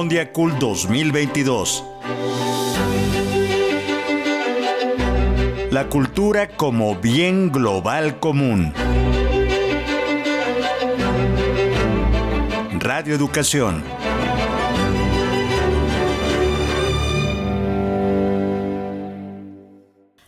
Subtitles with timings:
[0.00, 1.84] Mondiacult 2022.
[5.70, 8.72] La cultura como bien global común.
[12.78, 13.84] Radio Educación.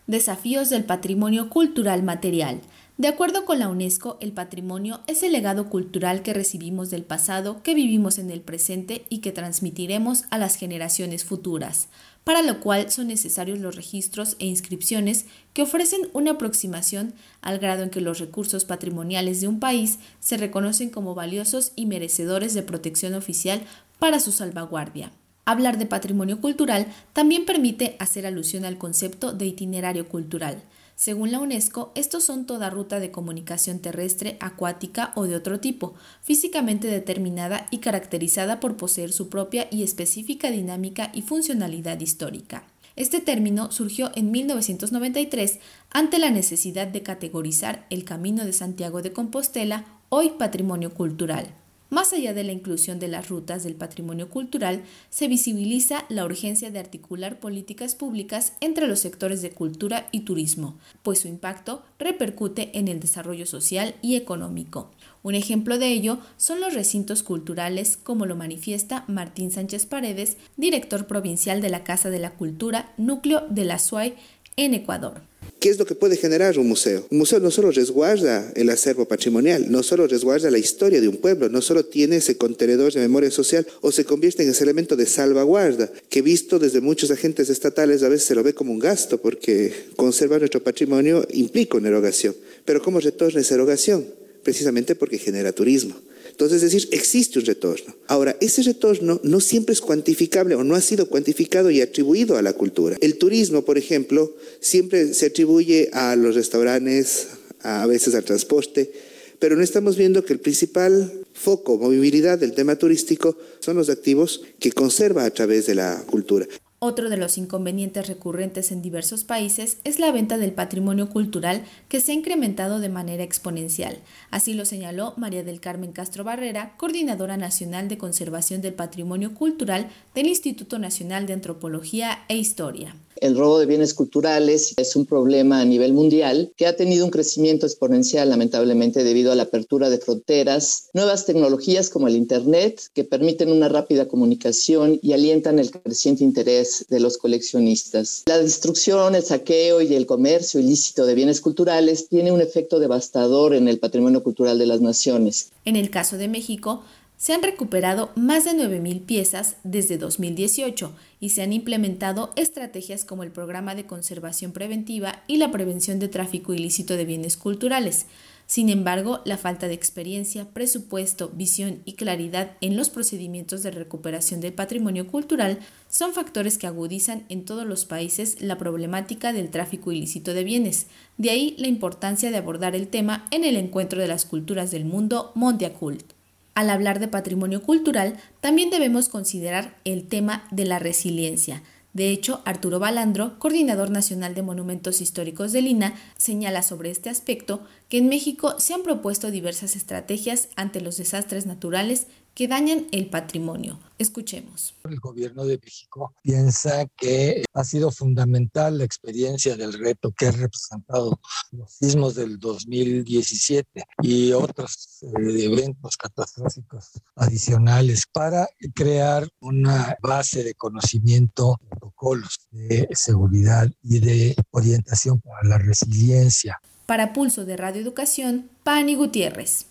[0.06, 2.60] Desafíos del patrimonio cultural material.
[2.98, 7.62] De acuerdo con la UNESCO, el patrimonio es el legado cultural que recibimos del pasado,
[7.62, 11.88] que vivimos en el presente y que transmitiremos a las generaciones futuras,
[12.22, 15.24] para lo cual son necesarios los registros e inscripciones
[15.54, 20.36] que ofrecen una aproximación al grado en que los recursos patrimoniales de un país se
[20.36, 23.62] reconocen como valiosos y merecedores de protección oficial
[23.98, 25.12] para su salvaguardia.
[25.44, 30.62] Hablar de patrimonio cultural también permite hacer alusión al concepto de itinerario cultural,
[31.02, 35.94] según la UNESCO, estos son toda ruta de comunicación terrestre, acuática o de otro tipo,
[36.20, 42.62] físicamente determinada y caracterizada por poseer su propia y específica dinámica y funcionalidad histórica.
[42.94, 45.58] Este término surgió en 1993
[45.90, 51.52] ante la necesidad de categorizar el Camino de Santiago de Compostela, hoy patrimonio cultural.
[51.92, 56.70] Más allá de la inclusión de las rutas del patrimonio cultural, se visibiliza la urgencia
[56.70, 62.78] de articular políticas públicas entre los sectores de cultura y turismo, pues su impacto repercute
[62.78, 64.90] en el desarrollo social y económico.
[65.22, 71.06] Un ejemplo de ello son los recintos culturales, como lo manifiesta Martín Sánchez Paredes, director
[71.06, 74.14] provincial de la Casa de la Cultura, núcleo de la SUAY
[74.56, 75.30] en Ecuador.
[75.62, 77.06] ¿Qué es lo que puede generar un museo?
[77.08, 81.18] Un museo no solo resguarda el acervo patrimonial, no solo resguarda la historia de un
[81.18, 84.96] pueblo, no solo tiene ese contenedor de memoria social o se convierte en ese elemento
[84.96, 88.80] de salvaguarda que visto desde muchos agentes estatales a veces se lo ve como un
[88.80, 92.34] gasto porque conservar nuestro patrimonio implica una erogación.
[92.64, 94.04] Pero ¿cómo retorna esa erogación?
[94.42, 95.94] Precisamente porque genera turismo.
[96.32, 97.94] Entonces, es decir, existe un retorno.
[98.08, 102.42] Ahora, ese retorno no siempre es cuantificable o no ha sido cuantificado y atribuido a
[102.42, 102.96] la cultura.
[103.00, 107.28] El turismo, por ejemplo, siempre se atribuye a los restaurantes,
[107.60, 108.90] a veces al transporte,
[109.38, 114.42] pero no estamos viendo que el principal foco, movilidad del tema turístico son los activos
[114.58, 116.46] que conserva a través de la cultura.
[116.84, 122.00] Otro de los inconvenientes recurrentes en diversos países es la venta del patrimonio cultural que
[122.00, 123.98] se ha incrementado de manera exponencial.
[124.32, 129.90] Así lo señaló María del Carmen Castro Barrera, coordinadora nacional de conservación del patrimonio cultural
[130.16, 132.96] del Instituto Nacional de Antropología e Historia.
[133.22, 137.12] El robo de bienes culturales es un problema a nivel mundial que ha tenido un
[137.12, 143.04] crecimiento exponencial lamentablemente debido a la apertura de fronteras, nuevas tecnologías como el Internet que
[143.04, 148.24] permiten una rápida comunicación y alientan el creciente interés de los coleccionistas.
[148.26, 153.54] La destrucción, el saqueo y el comercio ilícito de bienes culturales tiene un efecto devastador
[153.54, 155.52] en el patrimonio cultural de las naciones.
[155.64, 156.82] En el caso de México,
[157.22, 163.22] se han recuperado más de 9.000 piezas desde 2018 y se han implementado estrategias como
[163.22, 168.06] el programa de conservación preventiva y la prevención de tráfico ilícito de bienes culturales.
[168.46, 174.40] Sin embargo, la falta de experiencia, presupuesto, visión y claridad en los procedimientos de recuperación
[174.40, 179.92] del patrimonio cultural son factores que agudizan en todos los países la problemática del tráfico
[179.92, 180.88] ilícito de bienes.
[181.18, 184.84] De ahí la importancia de abordar el tema en el encuentro de las culturas del
[184.84, 186.14] mundo Mondiacult.
[186.54, 191.62] Al hablar de patrimonio cultural, también debemos considerar el tema de la resiliencia.
[191.94, 197.64] De hecho, Arturo Balandro, coordinador nacional de monumentos históricos de Lina, señala sobre este aspecto
[197.90, 203.08] que en México se han propuesto diversas estrategias ante los desastres naturales que dañan el
[203.08, 203.78] patrimonio.
[203.98, 204.74] Escuchemos.
[204.84, 210.32] El gobierno de México piensa que ha sido fundamental la experiencia del reto que ha
[210.32, 211.20] representado
[211.52, 220.54] los sismos del 2017 y otros eh, eventos catastróficos adicionales para crear una base de
[220.54, 226.60] conocimiento, protocolos de seguridad y de orientación para la resiliencia.
[226.86, 229.66] Para Pulso de Radio Educación, Pani Gutiérrez.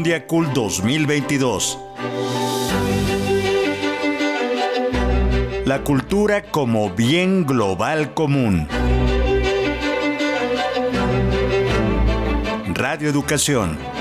[0.00, 1.78] Mondiacult 2022.
[5.66, 8.66] La cultura como bien global común.
[12.72, 13.99] Radio Educación.